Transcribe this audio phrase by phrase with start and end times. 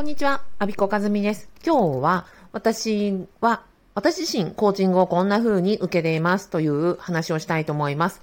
[0.00, 1.50] こんにちは、アビコカズミです。
[1.62, 8.22] 今日は、私は、私自身、コーチングをこんな風に受けていますという話をしたいと思います。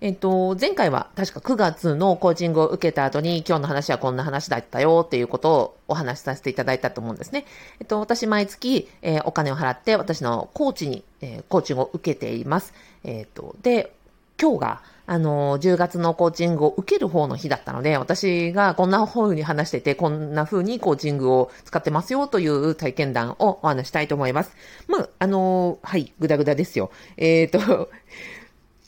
[0.00, 7.44] えっと、前回は確か9月のコーチングを受けた後に今日の話はこんな話だったよっていうことをお話しさせていただいたと思うんですね。
[7.80, 12.72] えっと、私毎月、えー、お金を払って私のコーチに、えー、コーチングを受けています。
[13.04, 13.92] えっと、で、
[14.40, 24.52] 今日が、あの、10月のコーチングを受ける方の日だったので、私がこんな風に話してて、こんな風にコーチングを使ってますよという体験談をお話したいと思います。
[24.88, 26.90] まあ、あの、はい、ぐだぐだですよ。
[27.16, 27.88] えっ、ー、と、やっ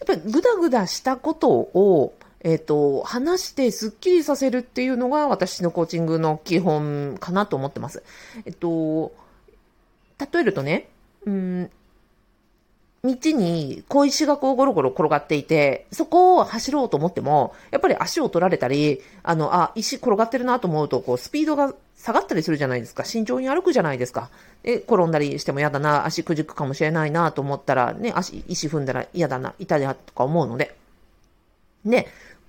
[0.06, 8.02] ぱりぐだぐだしたことを、えっ、ー、と、話してスッキリさせるっていうのが私のコーチングの基本かなと思ってます。
[8.46, 9.12] えっと、
[10.18, 10.88] 例えるとね、
[11.26, 11.70] うん、
[13.04, 23.04] 道に小石がこうゴロゴロ転がっていて、そこを走ろうと思っても、やっぱり足を取られたり、あの、あ、石転がってるなと思うと、こう、スピードが下がったりするじゃないですか。
[23.04, 24.30] 慎重に歩くじゃないですか。
[24.62, 30.76] で、転んだりしても嫌だな、足くじくかもしれないなと思ったら、ね、足、石踏んだら嫌だな、痛いなとか思うので。
[31.84, 32.06] で、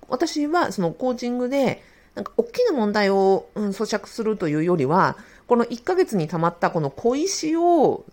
[0.08, 1.82] 私はそのコーチングで、
[2.14, 5.16] なんか大きな問題を、うん、咀嚼するというよりは、
[5.48, 8.04] この1ヶ月に溜まったこの小石を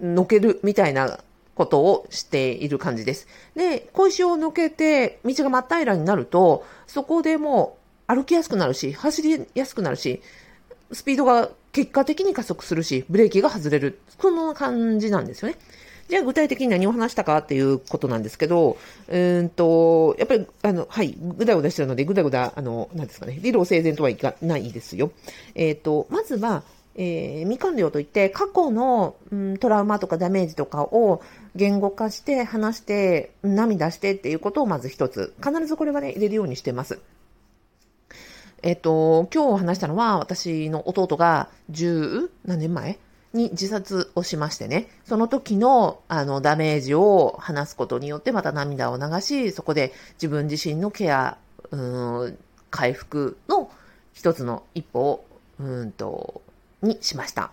[0.00, 1.20] のけるみたいな
[1.56, 3.26] ことをしている感じです。
[3.56, 10.22] で、小石を抜けて道が真っ平らになると、そこでもう歩きやすくなるし、走りやすくなるし、
[10.92, 13.98] スピードが結果的に加速するし、ブレーキが外れる。
[14.18, 15.56] こんな感じなんですよね。
[16.08, 18.76] じゃあ具体的に何を話したかっていうことなんですけど、
[19.08, 25.10] うんと、やっぱり、あの、はい、ぐだぐだしてるので、ぐだぐだ、あの、なんですかね、理路整然とはいかないですよ。
[25.54, 26.62] えっ、ー、と、まずは、
[26.98, 31.22] えー、未完了といって過去の、うん、トラウマとかダメージとかを
[31.54, 37.00] 言語化して話して涙してっていうことをまず一つ必ずこれはね入れるようにしてます。
[38.62, 42.98] えっ、と今日話したのは私の弟が10何年前
[43.36, 51.36] に自殺をしましてね、その時のあのダメージを話すことによってまた涙を流し、そこで自分自身のケア、
[51.70, 51.76] う
[52.28, 52.38] ん、
[52.70, 53.70] 回復の
[54.12, 55.26] 一つの一歩を、
[55.60, 56.42] うんと、
[56.86, 57.50] にしました。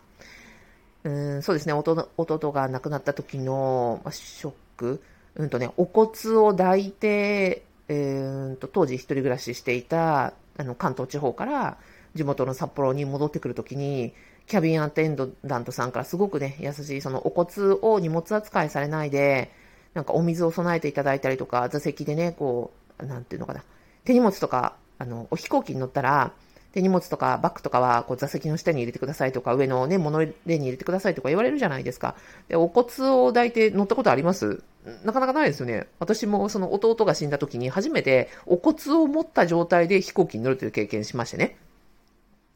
[1.04, 5.04] うんそうですね弟、弟が亡くなった時の、まショック、
[5.36, 11.78] うんとね、お骨を抱いて、えー、と当時一人暮らししていたあの関東地方から
[12.16, 14.14] 地元の札幌に戻ってくるときに、
[14.48, 19.52] キャビンアテンダントさんからすごくね、優しい、そのお骨を荷物扱いされないで、
[19.94, 23.64] なんかお水を備えていただいたりとか、座席でね、こう、なんていうのかな、
[24.04, 26.34] 手荷物とか、あの、お飛行機に乗ったら、
[26.74, 32.16] で、荷物とかバッグとかはこう座席の下に入れてくださいとか、上のね、物入れに入れてくださいとか言われるじゃないですか。
[32.48, 34.64] で、お骨を抱いて乗ったことあります？
[35.06, 35.88] なかなかないですよね。
[36.00, 41.58] 私もその弟が死んだ時に初めてお骨を持った状態で飛行機に乗るという経験しましてね。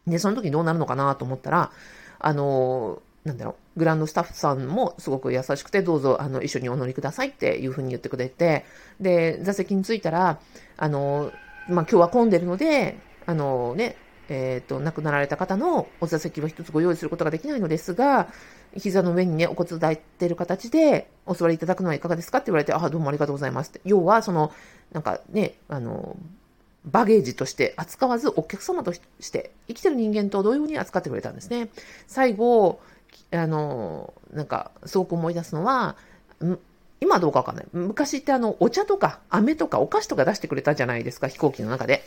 [0.08, 1.72] で、その時どうなるのかなと思ったら、
[2.20, 8.66] あの、なんだろう、グランドスタッフさんもすごく優しくて、どうぞ、あの、一緒にお乗りくださいっていうふうに言ってくれて、
[9.02, 10.40] で、座席に着いたら、
[10.78, 11.32] あの、
[11.68, 13.98] まあ、今日は混んでるので、あのね、
[14.30, 18.28] えっ、ー、と、亡くなられた方のお座席は一つご用意することができないのですが、
[18.76, 22.40] 膝の上にね、お骨を抱いてる形でお座りいただくのはいかがですか？
[22.40, 23.82] って言われて、あ、どうもありがとうございますって。
[23.86, 24.52] 要は、その、
[24.92, 26.18] なんかね、あの、
[26.86, 29.02] バゲージとして扱わず、お客様とし
[29.32, 31.70] て生きてる人間と同様に扱ってくれたんですね。
[32.08, 32.80] 最後、
[33.32, 35.96] あの、なんか、すごく思い出すのは、
[37.00, 37.66] 今どうかわかんない。
[37.74, 42.04] 昔ってあの、お茶とか、飴とかお菓子とか出してくれたじゃないですか、飛行機の中で。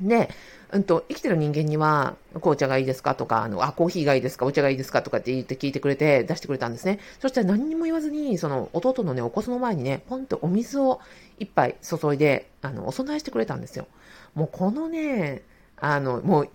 [0.00, 0.28] で、
[0.72, 6.98] うんと、生きてる人間には、紅茶がいいですかとか、あの、あ、コーヒーがいいですかお茶がいいですかとかって言って聞いてくれて、出してくれたんですね。
[7.20, 11.00] そしたら何にも言わずに、その、弟のね、お骨の前にね、ポンとお水を
[11.38, 13.86] 一杯注いで、あの、お供えしてくれたんですよ。
[14.34, 15.42] もうこのね、
[15.78, 16.50] あの、もう、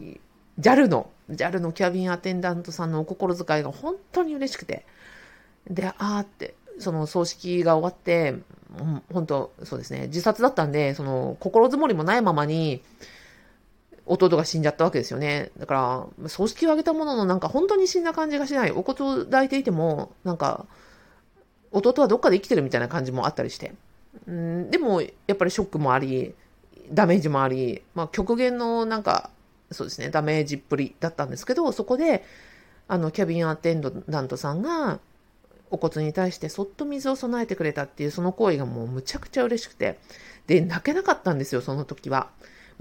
[0.59, 4.85] JAL の、JAL のキャビンアテンダントさんのお心遣いが本当に嬉しくて。
[5.68, 8.35] で、あーって、その葬式が終わって、
[9.12, 12.84] 本当そうですね、自殺だったんで、その、心づもりもないままに、
[14.11, 15.51] 弟が死んじゃったわけですよね。
[15.57, 18.72] だから、葬式を挙げたものの、なんか本当に死んだ感じがしない。
[18.72, 20.66] お骨を抱いていても、なんか、
[21.72, 23.73] 弟はどっかで生きてるみたいな感じもあったりして。
[24.28, 26.35] うん、でも、やっぱりショックもあり、
[26.91, 29.29] ダメージもあり、まあ、極限のなんか、
[29.72, 32.25] そうですね、ダメージっぷりだったんですけど、そこで、
[32.90, 34.99] あの、キャビンアテンダントさんが、
[35.69, 39.97] お骨に対してそっと水を備えてくれたっていうその行為がもうむちゃくちゃ嬉しくて、
[40.47, 42.29] で、泣けなかったんですよ、その時は。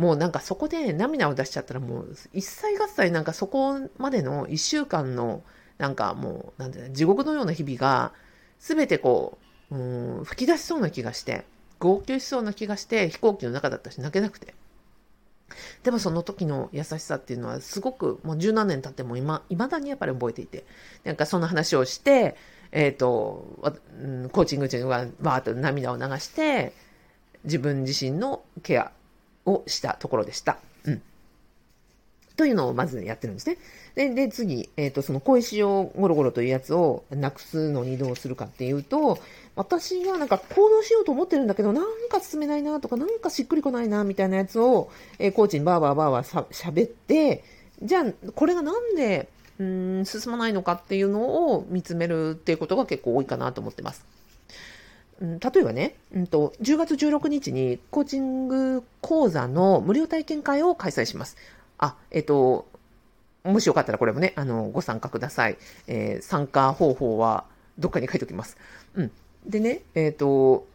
[0.01, 5.43] もうなんかそこで涙を出しちゃったらもう一切合切なんかそこまでの1週間の
[5.77, 8.15] なんかもうなんて地獄のような日々が
[8.59, 9.37] 全てこ
[9.71, 11.45] う、うん、吹き出しそうな気がして
[11.79, 14.55] 号泣しそうな気がして飛行機の中だったし泣けなくて。
[15.83, 20.65] でもその時の優しさっていうのはすごくもう十何年経っても今、未だにやっぱり覚えていて、
[21.03, 22.37] なんかそんな話をして、
[22.71, 23.59] えっ、ー、と、
[24.01, 26.73] ん、コーチング中はバーッと涙を流して、
[27.43, 28.93] 自分自身のケア
[29.47, 30.59] をしたところでした。
[30.85, 31.03] うん。
[32.37, 33.59] というのをまずやってるんですね。
[33.95, 39.19] で、で次、えっ、ー、と、その小石をゴロゴロというやつをなくすのにどうするかっていうと、
[39.57, 47.45] 私はなんか行動しようと思ってるんだけど、なんか進めないなとか、なんかしっくりこないなみたいなやつを、えー、コーチにバーバーバーバーしゃべって、
[47.83, 49.29] じゃあ、これがなんで、
[49.59, 54.07] うん、進まないのかっていうのを見つめるっていうことが結構多いかなと思ってます。
[55.21, 61.37] うん、例えばね、うんと、10月16日にコーチング講座の無料体験会を開催します。
[61.79, 62.67] あ、えっと、
[63.45, 65.59] もしよかったらこれもね、あの、ご参加ください。
[65.87, 67.45] えー、参加方法は
[67.79, 68.57] どっかに書いておきます。
[68.95, 69.11] うん。
[69.47, 70.67] でね、えっ、ー、と、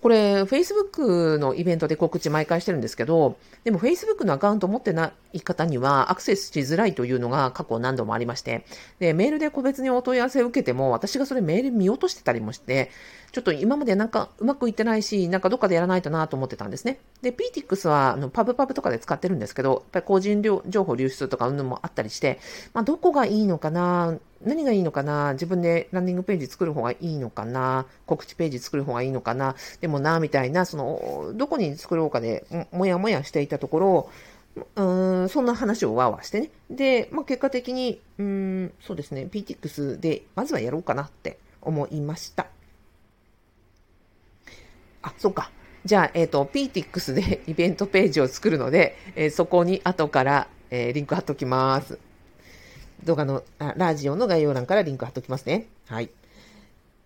[0.00, 8.64] これ、Facebook のイベントで告知毎回してるんですけど、でも Facebook のアカウント持ってな方にはアクセスしづらいというのが過去何度もありまして、
[8.98, 12.90] で、メールで個別にお問い合わせを受けても、私がそれメール見落としてたりもして、
[13.32, 16.98] ちょっと今までなんかうまくいってないし、なんかどっかでやらないとなと思ってたんですね。
[17.22, 22.40] で、PTX はあのパブパブとかで使ってるんですけど、やっぱり個人情報流出とかうんもあったりして、
[22.74, 34.10] まあ、どこがいいのかな、何がいいのかな自分でランディングページ作る方がいいのかな告知ページ作る方がいいのかなでもな、みたいな、その、どこに作ろうかで、もやもやしていたところ、
[34.76, 34.82] う
[35.24, 36.50] ん、そんな話をわわしてね。
[36.70, 42.46] で、まあ、結果的に、うん、そうですね、PTX で、まずはやろうかなって思いました。
[45.02, 45.50] あ、そっか。
[45.84, 51.98] じゃあ、えっ、ー、と、PTX で イベントページを作るので、えー、そこに後から、えー、リンク貼っときます。
[53.04, 55.66] 動画のあ、ラジオの概要欄からリンク貼っておきますね。
[55.86, 56.10] はい。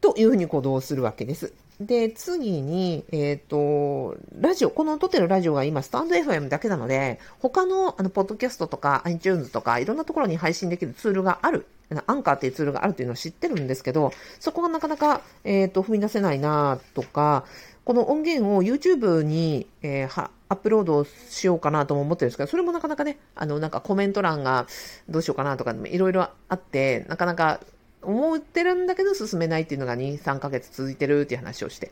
[0.00, 1.52] というふうに行動するわけです。
[1.80, 11.66] で、次に、えっ、ー、と、ラジオ、この撮ってるラジオが今、スタンド FM だけなので、他の、あの、ポッドキャストとか、iTunes とか、いろんなところに配信できるツールがある。
[12.06, 17.44] アンカーっていうツールがあるというのを知ってるんですけど、そこがなかなか、えっ、ー、と、踏み出せないなとか、
[17.84, 24.66] この音源を YouTube に、えー、アップロードしようかなとも思ってるんですけど、それもなかなかね、あの、なんかコメント欄が
[25.08, 27.60] どうしようかなとか、いろいろあってなかなか
[28.04, 31.90] 思ってるんだけど進めないっていうのが2、3ヶ月続いてるっていう話をして。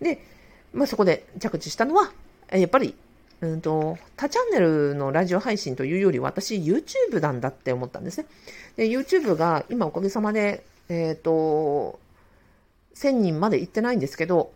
[0.00, 0.24] で、
[0.72, 2.12] まあ、そこで着地したのは、
[2.50, 2.94] やっぱり、
[3.40, 8.26] うんと、他チャンネルのラジオ配信というより私 YouTube なんだって思ったんですね。
[8.76, 11.98] で、YouTube が今おかげさまで、えっ、ー、と、
[12.94, 14.52] 1000人まで行ってないんですけど、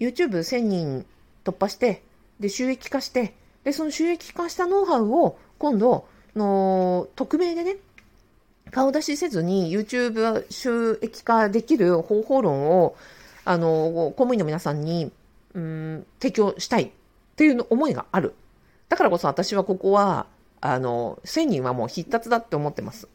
[0.00, 1.06] YouTube1000 人
[1.44, 2.02] 突破して、
[2.40, 6.06] で、収益化して、で、その収益化したノウハウを今度、
[6.38, 7.76] の、匿名でね、
[8.70, 12.96] 顔出しせずに YouTube 収益化できる方法論を、
[13.44, 15.10] あの、公務員の皆さんに、
[15.54, 16.90] うん、提供したいっ
[17.36, 18.34] ていう思いがある。
[18.88, 20.26] だからこそ私はここは、
[20.60, 23.08] あの、1000人はもう必達だって思ってます。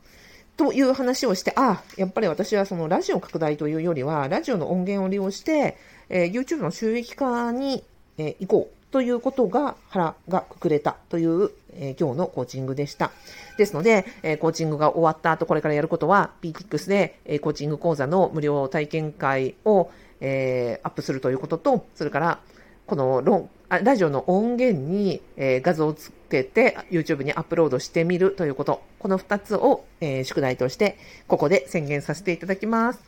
[0.55, 5.77] という話をして、ああ、やっぱり私はそのラジオ拡大というよりは、ラジオの音源を利用して、
[6.09, 7.83] えー、YouTube の収益化に、
[8.17, 13.09] えー、行こうということが腹がくくれたという、えー、今日のコーチングでした。
[13.57, 19.89] ですので、えー、コーチングが終わった後、これからやることは、PTX で、えー、コーチング講座の無料体験会を、
[20.21, 22.39] え、アップするということと、それから、
[22.85, 28.83] このロンあラジオの音源に、え、画像をつけて YouTube にアップロードしてみるということ。
[28.99, 32.99] この2つを、え、宿題として、ここで宣言させていただきます。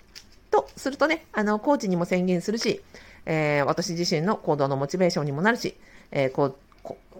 [0.49, 2.81] とするとね、あの、コーチにも宣言するし、
[3.25, 5.75] えー、私自身の行動のモチベーションにもなるし、
[6.11, 6.55] えー、こう、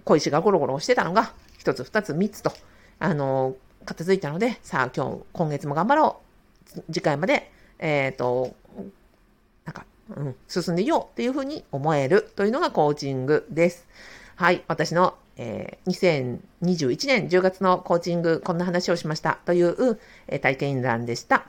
[0.04, 2.52] 小石がゴロゴロしてたのが、一つ、二つ、三つと、
[3.00, 6.22] あのー、片付いたので、さあ今日、今月も頑張ろ
[6.78, 6.82] う。
[6.92, 8.56] 次回まで、えっ、と、
[9.66, 9.86] なんか、
[10.16, 13.88] うん、進んでいようっていうふうに思えるというのがコーチングです。
[14.36, 21.48] はい、私の、えー、2021年10月のコーチング、こんな話をしましたという、えー、体験談でした。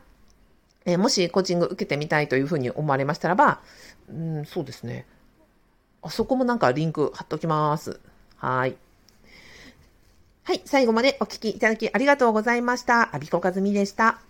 [0.86, 3.60] えー、もしコーチング受けてみたいというふうに思われましたらば、
[4.08, 5.04] うん、そうですね。
[6.00, 8.00] あそこもなんかリンク貼っときます。
[8.36, 8.76] はい。
[10.44, 13.14] はい、最後までお聞きいただきありがとうございました。
[13.14, 14.20] アビコカズミでした。